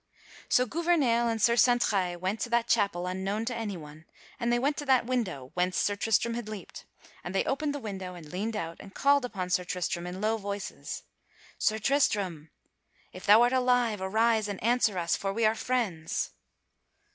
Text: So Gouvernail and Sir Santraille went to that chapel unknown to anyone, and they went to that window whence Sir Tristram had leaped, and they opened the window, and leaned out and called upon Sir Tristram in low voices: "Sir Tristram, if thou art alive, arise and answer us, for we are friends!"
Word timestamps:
So 0.49 0.65
Gouvernail 0.65 1.27
and 1.29 1.39
Sir 1.39 1.53
Santraille 1.53 2.19
went 2.19 2.39
to 2.39 2.49
that 2.49 2.67
chapel 2.67 3.05
unknown 3.05 3.45
to 3.45 3.55
anyone, 3.55 4.05
and 4.39 4.51
they 4.51 4.57
went 4.57 4.75
to 4.77 4.85
that 4.87 5.05
window 5.05 5.51
whence 5.53 5.77
Sir 5.77 5.95
Tristram 5.95 6.33
had 6.33 6.49
leaped, 6.49 6.85
and 7.23 7.35
they 7.35 7.43
opened 7.43 7.75
the 7.75 7.79
window, 7.79 8.15
and 8.15 8.25
leaned 8.33 8.55
out 8.55 8.77
and 8.79 8.95
called 8.95 9.25
upon 9.25 9.51
Sir 9.51 9.63
Tristram 9.63 10.07
in 10.07 10.19
low 10.19 10.37
voices: 10.37 11.03
"Sir 11.59 11.77
Tristram, 11.77 12.49
if 13.13 13.27
thou 13.27 13.43
art 13.43 13.53
alive, 13.53 14.01
arise 14.01 14.47
and 14.47 14.57
answer 14.63 14.97
us, 14.97 15.15
for 15.15 15.31
we 15.31 15.45
are 15.45 15.53
friends!" 15.53 16.31